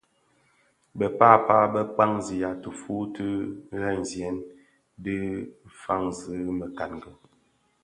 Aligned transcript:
Bë 0.97 1.07
pääpa 1.19 1.57
bë 1.73 1.81
kpaňzigha 1.93 2.51
tifuu 2.61 3.03
ti 3.15 3.27
ghemzyèn 3.79 4.37
dhi 5.03 5.17
faňzi 5.81 6.37
mekangi. 6.59 7.11